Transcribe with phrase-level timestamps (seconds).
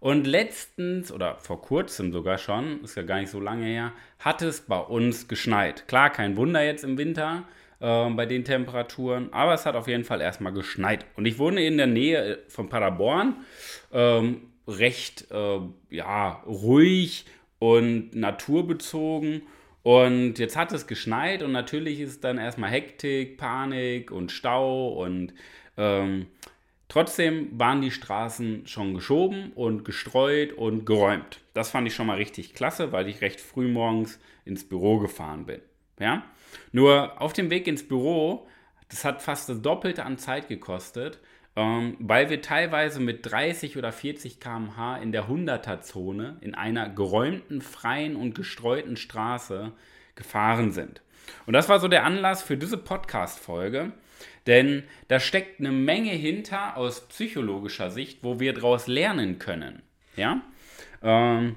[0.00, 4.42] Und letztens, oder vor kurzem sogar schon, ist ja gar nicht so lange her, hat
[4.42, 5.88] es bei uns geschneit.
[5.88, 7.44] Klar, kein Wunder jetzt im Winter
[7.80, 11.04] äh, bei den Temperaturen, aber es hat auf jeden Fall erstmal geschneit.
[11.16, 13.36] Und ich wohne in der Nähe äh, von Paderborn,
[13.92, 17.24] ähm, recht äh, ja, ruhig
[17.58, 19.42] und naturbezogen.
[19.82, 25.32] Und jetzt hat es geschneit und natürlich ist dann erstmal Hektik, Panik und Stau und
[25.76, 26.26] ähm,
[26.88, 31.40] Trotzdem waren die Straßen schon geschoben und gestreut und geräumt.
[31.52, 35.44] Das fand ich schon mal richtig klasse, weil ich recht früh morgens ins Büro gefahren
[35.44, 35.60] bin.
[36.00, 36.24] Ja?
[36.72, 38.46] Nur auf dem Weg ins Büro,
[38.88, 41.20] das hat fast das Doppelte an Zeit gekostet,
[41.56, 47.60] ähm, weil wir teilweise mit 30 oder 40 km/h in der 100er-Zone in einer geräumten,
[47.60, 49.72] freien und gestreuten Straße
[50.14, 51.02] gefahren sind.
[51.46, 53.92] Und das war so der Anlass für diese Podcast-Folge.
[54.46, 59.82] Denn da steckt eine Menge hinter aus psychologischer Sicht, wo wir daraus lernen können.
[60.16, 60.40] Ja?
[61.02, 61.56] Ähm,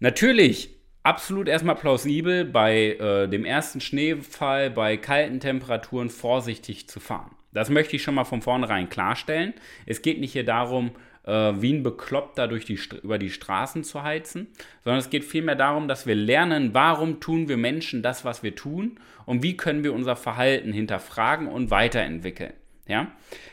[0.00, 0.70] natürlich
[1.04, 7.35] absolut erstmal plausibel, bei äh, dem ersten Schneefall, bei kalten Temperaturen vorsichtig zu fahren.
[7.56, 9.54] Das möchte ich schon mal von vornherein klarstellen.
[9.86, 10.90] Es geht nicht hier darum,
[11.24, 14.48] äh, wie ein Bekloppter durch die, über die Straßen zu heizen,
[14.84, 18.54] sondern es geht vielmehr darum, dass wir lernen, warum tun wir Menschen das, was wir
[18.54, 22.52] tun und wie können wir unser Verhalten hinterfragen und weiterentwickeln.
[22.86, 23.10] Ja?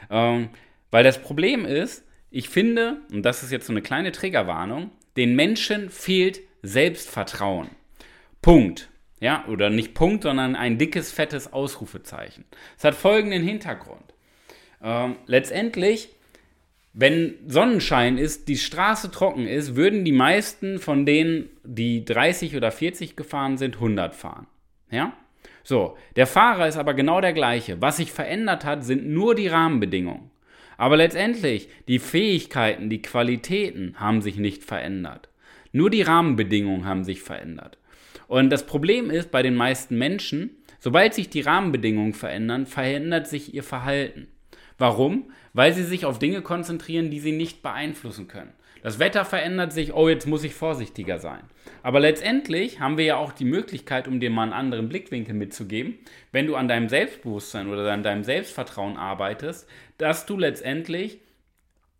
[0.10, 0.50] Ähm,
[0.92, 5.36] weil das Problem ist, ich finde, und das ist jetzt so eine kleine Triggerwarnung, den
[5.36, 7.70] Menschen fehlt Selbstvertrauen.
[8.42, 8.90] Punkt.
[9.24, 12.44] Ja, oder nicht Punkt, sondern ein dickes, fettes Ausrufezeichen.
[12.78, 14.14] Es hat folgenden Hintergrund.
[14.84, 16.10] Ähm, letztendlich
[16.94, 22.72] wenn Sonnenschein ist, die Straße trocken ist, würden die meisten von denen, die 30 oder
[22.72, 24.46] 40 gefahren sind, 100 fahren.
[24.92, 25.14] Ja?
[25.64, 27.82] So, der Fahrer ist aber genau der gleiche.
[27.82, 30.30] Was sich verändert hat, sind nur die Rahmenbedingungen.
[30.78, 35.30] Aber letztendlich, die Fähigkeiten, die Qualitäten haben sich nicht verändert.
[35.72, 37.80] Nur die Rahmenbedingungen haben sich verändert.
[38.28, 43.54] Und das Problem ist bei den meisten Menschen, sobald sich die Rahmenbedingungen verändern, verändert sich
[43.54, 44.28] ihr Verhalten.
[44.78, 45.32] Warum?
[45.54, 48.54] Weil sie sich auf Dinge konzentrieren, die sie nicht beeinflussen können.
[48.84, 51.40] Das Wetter verändert sich, oh, jetzt muss ich vorsichtiger sein.
[51.84, 56.00] Aber letztendlich haben wir ja auch die Möglichkeit, um dir mal einen anderen Blickwinkel mitzugeben,
[56.34, 61.22] wenn du an deinem Selbstbewusstsein oder an deinem Selbstvertrauen arbeitest, dass du letztendlich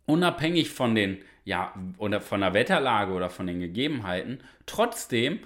[0.04, 5.40] unabhängig von den, ja, oder von der Wetterlage oder von den Gegebenheiten, trotzdem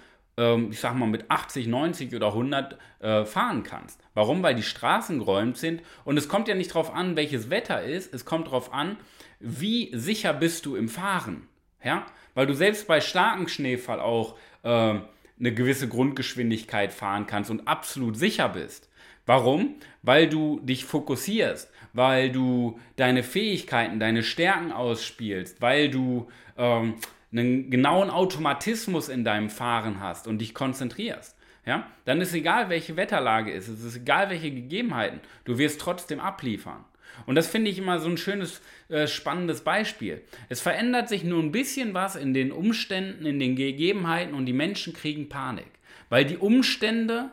[0.71, 4.00] ich sag mal, mit 80, 90 oder 100 äh, fahren kannst.
[4.15, 4.43] Warum?
[4.43, 8.15] Weil die Straßen geräumt sind und es kommt ja nicht darauf an, welches Wetter ist,
[8.15, 8.97] es kommt darauf an,
[9.41, 11.49] wie sicher bist du im Fahren.
[11.82, 12.06] Ja?
[12.34, 18.16] Weil du selbst bei starkem Schneefall auch äh, eine gewisse Grundgeschwindigkeit fahren kannst und absolut
[18.16, 18.88] sicher bist.
[19.26, 19.75] Warum?
[20.03, 26.94] Weil du dich fokussierst, weil du deine Fähigkeiten, deine Stärken ausspielst, weil du ähm,
[27.32, 32.96] einen genauen Automatismus in deinem Fahren hast und dich konzentrierst, ja, dann ist egal, welche
[32.96, 36.84] Wetterlage ist, es ist egal, welche Gegebenheiten, du wirst trotzdem abliefern.
[37.26, 40.22] Und das finde ich immer so ein schönes, äh, spannendes Beispiel.
[40.48, 44.52] Es verändert sich nur ein bisschen was in den Umständen, in den Gegebenheiten und die
[44.52, 45.70] Menschen kriegen Panik,
[46.08, 47.30] weil die Umstände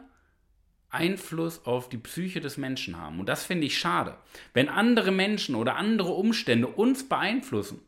[0.90, 3.20] Einfluss auf die Psyche des Menschen haben.
[3.20, 4.16] Und das finde ich schade.
[4.54, 7.85] Wenn andere Menschen oder andere Umstände uns beeinflussen,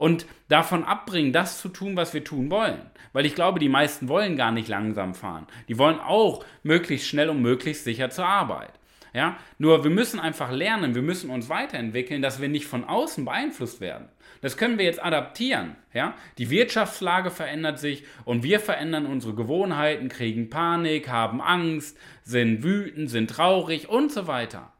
[0.00, 2.80] und davon abbringen, das zu tun, was wir tun wollen.
[3.12, 5.46] Weil ich glaube, die meisten wollen gar nicht langsam fahren.
[5.68, 8.72] Die wollen auch möglichst schnell und möglichst sicher zur Arbeit.
[9.12, 9.36] Ja?
[9.58, 13.82] Nur wir müssen einfach lernen, wir müssen uns weiterentwickeln, dass wir nicht von außen beeinflusst
[13.82, 14.08] werden.
[14.40, 15.76] Das können wir jetzt adaptieren.
[15.92, 16.14] Ja?
[16.38, 23.10] Die Wirtschaftslage verändert sich und wir verändern unsere Gewohnheiten, kriegen Panik, haben Angst, sind wütend,
[23.10, 24.72] sind traurig und so weiter.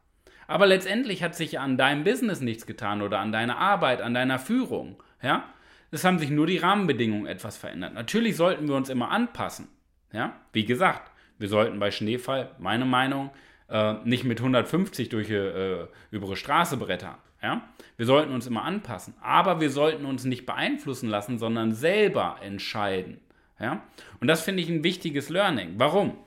[0.47, 4.39] Aber letztendlich hat sich an deinem Business nichts getan oder an deiner Arbeit, an deiner
[4.39, 4.97] Führung.
[5.21, 5.45] Ja?
[5.91, 7.93] Es haben sich nur die Rahmenbedingungen etwas verändert.
[7.93, 9.67] Natürlich sollten wir uns immer anpassen.
[10.13, 10.35] Ja?
[10.53, 13.31] Wie gesagt, wir sollten bei Schneefall, meine Meinung,
[13.69, 17.15] äh, nicht mit 150 durch äh, über Straße brettern.
[17.41, 17.67] Ja?
[17.97, 19.13] Wir sollten uns immer anpassen.
[19.21, 23.19] Aber wir sollten uns nicht beeinflussen lassen, sondern selber entscheiden.
[23.59, 23.83] Ja?
[24.19, 25.73] Und das finde ich ein wichtiges Learning.
[25.77, 26.17] Warum?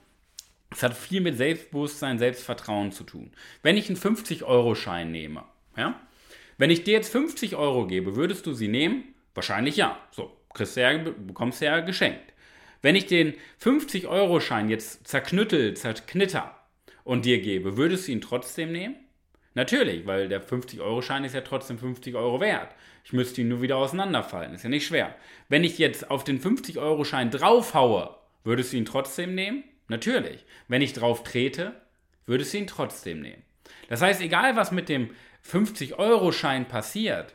[0.70, 3.31] Es hat viel mit Selbstbewusstsein, Selbstvertrauen zu tun.
[3.62, 5.44] Wenn ich einen 50-Euro-Schein nehme,
[5.76, 6.00] ja,
[6.58, 9.14] wenn ich dir jetzt 50 Euro gebe, würdest du sie nehmen?
[9.34, 9.98] Wahrscheinlich ja.
[10.10, 12.32] So, kriegst du ja, bekommst du ja geschenkt.
[12.82, 16.54] Wenn ich den 50-Euro-Schein jetzt zerknüttel, zerknitter
[17.02, 18.96] und dir gebe, würdest du ihn trotzdem nehmen?
[19.54, 22.74] Natürlich, weil der 50-Euro-Schein ist ja trotzdem 50 Euro wert.
[23.04, 25.14] Ich müsste ihn nur wieder auseinanderfalten, ist ja nicht schwer.
[25.48, 29.64] Wenn ich jetzt auf den 50-Euro-Schein draufhaue, würdest du ihn trotzdem nehmen?
[29.88, 30.44] Natürlich.
[30.68, 31.74] Wenn ich drauf trete,
[32.26, 33.42] würdest du ihn trotzdem nehmen.
[33.88, 35.10] Das heißt, egal was mit dem
[35.46, 37.35] 50-Euro-Schein passiert,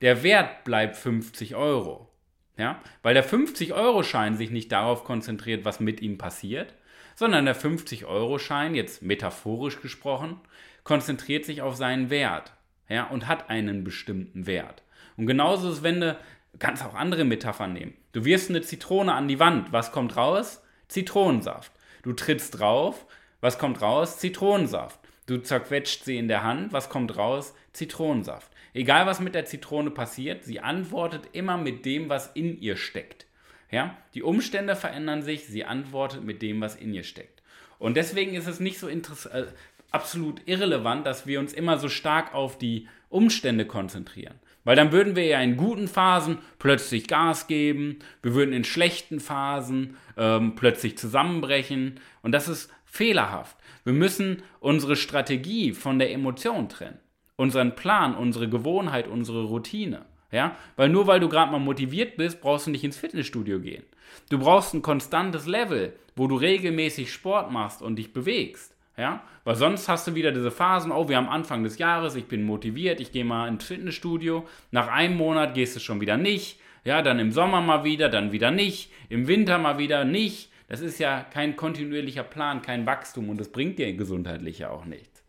[0.00, 2.08] der Wert bleibt 50 Euro.
[2.56, 2.80] Ja?
[3.02, 6.74] Weil der 50-Euro-Schein sich nicht darauf konzentriert, was mit ihm passiert,
[7.14, 10.40] sondern der 50-Euro-Schein, jetzt metaphorisch gesprochen,
[10.84, 12.52] konzentriert sich auf seinen Wert
[12.88, 14.82] ja, und hat einen bestimmten Wert.
[15.16, 16.18] Und genauso ist, wenn du,
[16.58, 17.94] kannst auch andere Metaphern nehmen.
[18.12, 20.62] Du wirfst eine Zitrone an die Wand, was kommt raus?
[20.88, 21.72] Zitronensaft.
[22.02, 23.06] Du trittst drauf,
[23.40, 24.18] was kommt raus?
[24.18, 24.98] Zitronensaft.
[25.26, 27.54] Du zerquetscht sie in der Hand, was kommt raus?
[27.72, 28.50] Zitronensaft.
[28.74, 33.26] Egal was mit der Zitrone passiert, sie antwortet immer mit dem, was in ihr steckt.
[33.70, 33.96] Ja?
[34.14, 37.42] Die Umstände verändern sich, sie antwortet mit dem, was in ihr steckt.
[37.78, 39.46] Und deswegen ist es nicht so äh,
[39.90, 44.34] absolut irrelevant, dass wir uns immer so stark auf die Umstände konzentrieren.
[44.64, 49.18] Weil dann würden wir ja in guten Phasen plötzlich Gas geben, wir würden in schlechten
[49.18, 53.56] Phasen ähm, plötzlich zusammenbrechen und das ist fehlerhaft.
[53.84, 56.98] Wir müssen unsere Strategie von der Emotion trennen,
[57.36, 60.04] unseren Plan, unsere Gewohnheit, unsere Routine.
[60.30, 60.56] Ja?
[60.76, 63.84] Weil nur weil du gerade mal motiviert bist, brauchst du nicht ins Fitnessstudio gehen.
[64.30, 68.74] Du brauchst ein konstantes Level, wo du regelmäßig Sport machst und dich bewegst.
[68.96, 69.22] Ja?
[69.44, 72.44] Weil sonst hast du wieder diese Phasen, oh, wir haben Anfang des Jahres, ich bin
[72.44, 74.46] motiviert, ich gehe mal ins Fitnessstudio.
[74.70, 76.58] Nach einem Monat gehst du schon wieder nicht.
[76.84, 78.90] Ja, dann im Sommer mal wieder, dann wieder nicht.
[79.08, 80.50] Im Winter mal wieder nicht.
[80.72, 84.86] Das ist ja kein kontinuierlicher Plan, kein Wachstum und das bringt dir gesundheitlich ja auch
[84.86, 85.22] nichts.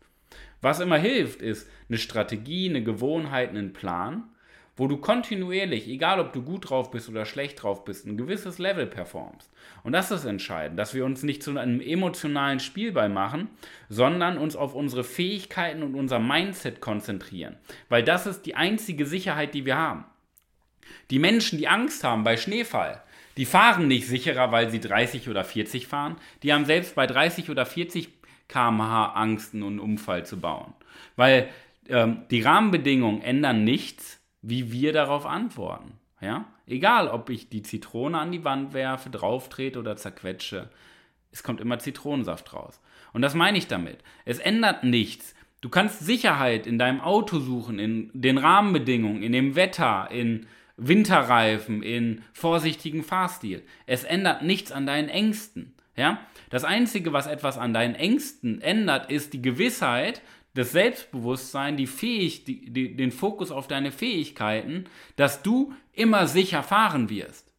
[0.62, 4.24] Was immer hilft, ist eine Strategie, eine Gewohnheit, einen Plan
[4.76, 8.58] wo du kontinuierlich, egal ob du gut drauf bist oder schlecht drauf bist, ein gewisses
[8.58, 9.50] Level performst.
[9.84, 13.48] Und das ist entscheidend, dass wir uns nicht zu einem emotionalen Spielball machen,
[13.88, 17.56] sondern uns auf unsere Fähigkeiten und unser Mindset konzentrieren.
[17.88, 20.04] Weil das ist die einzige Sicherheit, die wir haben.
[21.10, 23.02] Die Menschen, die Angst haben bei Schneefall,
[23.36, 26.16] die fahren nicht sicherer, weil sie 30 oder 40 fahren.
[26.42, 28.08] Die haben selbst bei 30 oder 40
[28.48, 30.74] km/h Angst, einen Unfall zu bauen.
[31.16, 31.48] Weil
[31.88, 35.92] ähm, die Rahmenbedingungen ändern nichts, wie wir darauf antworten.
[36.20, 36.46] Ja?
[36.66, 40.68] Egal, ob ich die Zitrone an die Wand werfe, drauftrete oder zerquetsche,
[41.32, 42.80] es kommt immer Zitronensaft raus.
[43.12, 43.98] Und das meine ich damit.
[44.24, 45.34] Es ändert nichts.
[45.60, 50.46] Du kannst Sicherheit in deinem Auto suchen, in den Rahmenbedingungen, in dem Wetter, in
[50.76, 53.62] Winterreifen, in vorsichtigen Fahrstil.
[53.86, 55.74] Es ändert nichts an deinen Ängsten.
[55.96, 56.20] Ja?
[56.50, 60.22] Das Einzige, was etwas an deinen Ängsten ändert, ist die Gewissheit,
[60.54, 64.84] das Selbstbewusstsein, die Fähig, die, die, den Fokus auf deine Fähigkeiten,
[65.16, 67.52] dass du immer sicher fahren wirst.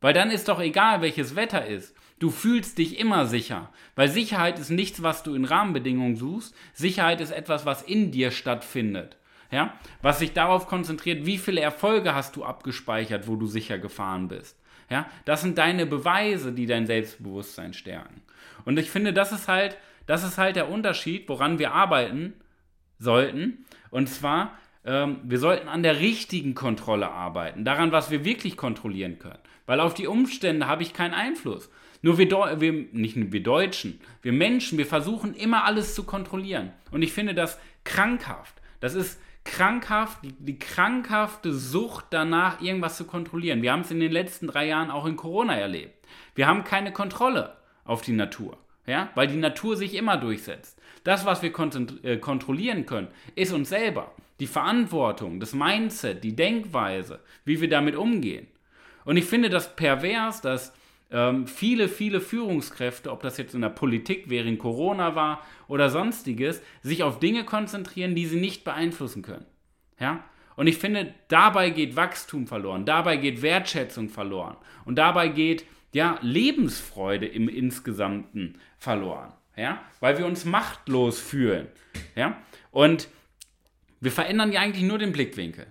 [0.00, 1.94] Weil dann ist doch egal, welches Wetter ist.
[2.18, 3.70] Du fühlst dich immer sicher.
[3.94, 6.54] Weil Sicherheit ist nichts, was du in Rahmenbedingungen suchst.
[6.72, 9.16] Sicherheit ist etwas, was in dir stattfindet.
[9.50, 9.74] Ja?
[10.02, 14.58] Was sich darauf konzentriert, wie viele Erfolge hast du abgespeichert, wo du sicher gefahren bist.
[14.90, 15.06] Ja?
[15.24, 18.22] Das sind deine Beweise, die dein Selbstbewusstsein stärken.
[18.64, 19.76] Und ich finde, das ist halt
[20.06, 22.34] das ist halt der Unterschied, woran wir arbeiten
[22.98, 23.64] sollten.
[23.90, 29.18] Und zwar, ähm, wir sollten an der richtigen Kontrolle arbeiten, daran, was wir wirklich kontrollieren
[29.18, 29.38] können.
[29.66, 31.70] Weil auf die Umstände habe ich keinen Einfluss.
[32.02, 36.72] Nur wir, wir, nicht wir Deutschen, wir Menschen, wir versuchen immer alles zu kontrollieren.
[36.92, 38.54] Und ich finde das krankhaft.
[38.78, 43.62] Das ist krankhaft, die, krankhafte Sucht danach, irgendwas zu kontrollieren.
[43.62, 46.06] Wir haben es in den letzten drei Jahren auch in Corona erlebt.
[46.34, 50.80] Wir haben keine Kontrolle auf die Natur ja, weil die Natur sich immer durchsetzt.
[51.04, 51.52] Das, was wir
[52.02, 54.12] äh, kontrollieren können, ist uns selber.
[54.40, 58.46] Die Verantwortung, das Mindset, die Denkweise, wie wir damit umgehen.
[59.04, 60.72] Und ich finde das pervers, dass
[61.10, 66.62] ähm, viele, viele Führungskräfte, ob das jetzt in der Politik während Corona war oder sonstiges,
[66.82, 69.46] sich auf Dinge konzentrieren, die sie nicht beeinflussen können.
[70.00, 70.24] Ja?
[70.56, 76.18] Und ich finde, dabei geht Wachstum verloren, dabei geht Wertschätzung verloren und dabei geht ja,
[76.20, 81.68] Lebensfreude im Insgesamten verloren, ja, weil wir uns machtlos fühlen,
[82.14, 82.36] ja,
[82.70, 83.08] und
[84.00, 85.66] wir verändern ja eigentlich nur den Blickwinkel,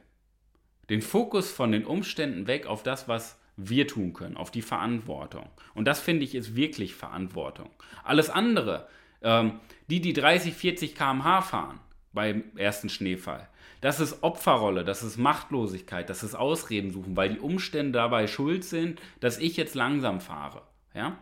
[0.90, 5.50] den Fokus von den Umständen weg auf das, was wir tun können, auf die Verantwortung.
[5.74, 7.70] Und das finde ich ist wirklich Verantwortung.
[8.04, 8.88] Alles andere,
[9.22, 9.60] ähm,
[9.90, 11.80] die, die 30, 40 km/h fahren
[12.14, 13.48] beim ersten Schneefall,
[13.82, 18.64] das ist Opferrolle, das ist Machtlosigkeit, das ist Ausreden suchen, weil die Umstände dabei schuld
[18.64, 20.64] sind, dass ich jetzt langsam fahre.
[20.94, 21.18] Ja?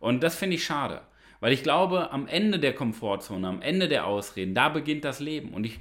[0.00, 1.02] Und das finde ich schade.
[1.40, 5.52] Weil ich glaube, am Ende der Komfortzone, am Ende der Ausreden, da beginnt das Leben.
[5.52, 5.78] Und ich,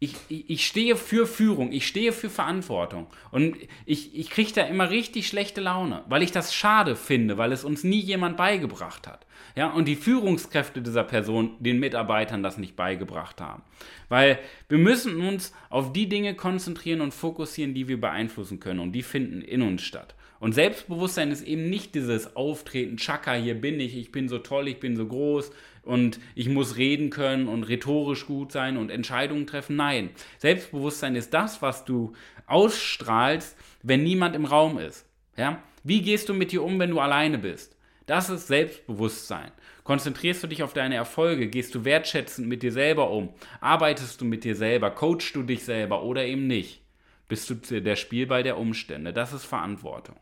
[0.00, 3.08] ich, ich, stehe für Führung, ich stehe für Verantwortung.
[3.32, 7.50] Und ich, ich kriege da immer richtig schlechte Laune, weil ich das schade finde, weil
[7.50, 9.26] es uns nie jemand beigebracht hat.
[9.56, 13.62] Ja, und die Führungskräfte dieser Person den Mitarbeitern das nicht beigebracht haben.
[14.08, 14.38] Weil
[14.68, 18.78] wir müssen uns auf die Dinge konzentrieren und fokussieren, die wir beeinflussen können.
[18.78, 20.14] Und die finden in uns statt.
[20.38, 24.68] Und Selbstbewusstsein ist eben nicht dieses Auftreten, Chaka, hier bin ich, ich bin so toll,
[24.68, 25.50] ich bin so groß
[25.88, 29.76] und ich muss reden können und rhetorisch gut sein und Entscheidungen treffen.
[29.76, 32.12] Nein, Selbstbewusstsein ist das, was du
[32.46, 35.06] ausstrahlst, wenn niemand im Raum ist.
[35.36, 35.62] Ja?
[35.82, 37.74] Wie gehst du mit dir um, wenn du alleine bist?
[38.04, 39.50] Das ist Selbstbewusstsein.
[39.82, 41.48] Konzentrierst du dich auf deine Erfolge?
[41.48, 43.30] Gehst du wertschätzend mit dir selber um?
[43.62, 44.90] Arbeitest du mit dir selber?
[44.90, 46.82] Coachst du dich selber oder eben nicht?
[47.28, 49.14] Bist du der Spielball der Umstände?
[49.14, 50.16] Das ist Verantwortung.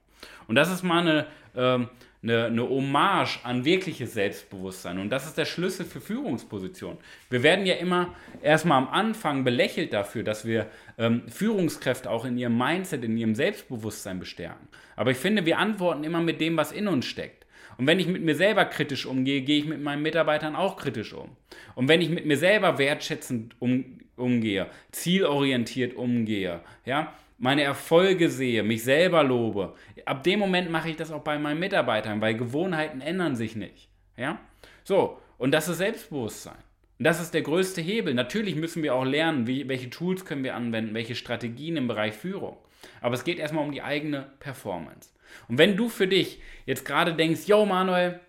[0.47, 1.89] Und das ist mal eine, ähm,
[2.29, 4.99] eine, eine Hommage an wirkliches Selbstbewusstsein.
[4.99, 6.99] Und das ist der Schlüssel für Führungspositionen.
[7.31, 10.67] Wir werden ja immer erstmal am Anfang belächelt dafür, dass wir
[10.99, 14.69] ähm, Führungskräfte auch in ihrem Mindset, in ihrem Selbstbewusstsein bestärken.
[14.97, 17.47] Aber ich finde, wir antworten immer mit dem, was in uns steckt.
[17.79, 21.13] Und wenn ich mit mir selber kritisch umgehe, gehe ich mit meinen Mitarbeitern auch kritisch
[21.13, 21.37] um.
[21.75, 28.63] Und wenn ich mit mir selber wertschätzend um, umgehe, zielorientiert umgehe, ja, meine Erfolge sehe,
[28.63, 33.01] mich selber lobe, ab dem Moment mache ich das auch bei meinen Mitarbeitern, weil Gewohnheiten
[33.01, 33.89] ändern sich nicht.
[34.17, 34.41] Ja?
[34.85, 36.57] So, und das ist Selbstbewusstsein.
[36.99, 38.15] Und das ist der größte Hebel.
[38.15, 42.15] Natürlich müssen wir auch lernen, wie, welche Tools können wir anwenden, welche Strategien im Bereich
[42.15, 42.57] Führung.
[43.03, 45.11] Aber es geht erstmal um die eigene Performance.
[45.49, 48.21] Und wenn du für dich jetzt gerade denkst, yo Manuel,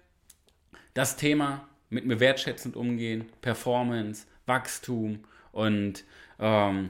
[0.93, 6.03] das Thema mit mir wertschätzend umgehen, Performance, Wachstum und
[6.39, 6.89] ähm,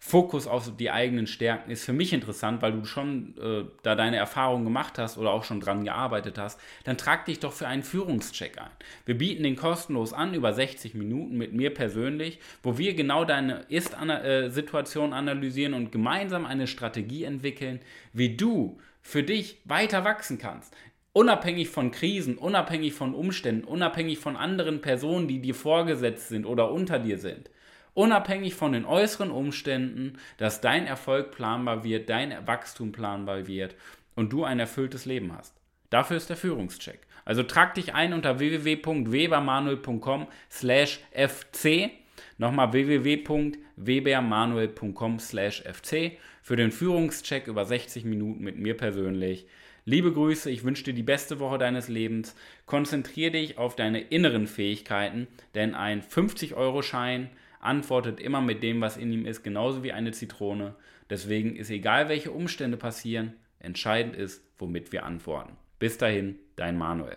[0.00, 4.16] Fokus auf die eigenen Stärken ist für mich interessant, weil du schon äh, da deine
[4.16, 7.82] Erfahrungen gemacht hast oder auch schon dran gearbeitet hast, dann trag dich doch für einen
[7.82, 8.70] Führungscheck ein.
[9.04, 13.66] Wir bieten den kostenlos an, über 60 Minuten mit mir persönlich, wo wir genau deine
[13.68, 17.80] Ist-Situation analysieren und gemeinsam eine Strategie entwickeln,
[18.14, 20.74] wie du für dich weiter wachsen kannst.
[21.18, 26.70] Unabhängig von Krisen, unabhängig von Umständen, unabhängig von anderen Personen, die dir vorgesetzt sind oder
[26.70, 27.50] unter dir sind
[27.98, 33.74] unabhängig von den äußeren Umständen, dass dein Erfolg planbar wird, dein Wachstum planbar wird
[34.14, 35.56] und du ein erfülltes Leben hast.
[35.90, 37.00] Dafür ist der Führungscheck.
[37.24, 41.90] Also trag dich ein unter www.webermanuel.com slash fc.
[42.38, 49.48] Nochmal www.webermanuel.com slash fc für den Führungscheck über 60 Minuten mit mir persönlich.
[49.90, 52.36] Liebe Grüße, ich wünsche dir die beste Woche deines Lebens.
[52.66, 59.10] Konzentriere dich auf deine inneren Fähigkeiten, denn ein 50-Euro-Schein antwortet immer mit dem, was in
[59.10, 60.74] ihm ist, genauso wie eine Zitrone.
[61.08, 65.56] Deswegen ist egal, welche Umstände passieren, entscheidend ist, womit wir antworten.
[65.78, 67.16] Bis dahin, dein Manuel.